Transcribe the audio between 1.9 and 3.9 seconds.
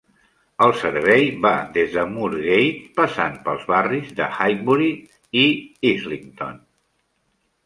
de Moorgate passant pels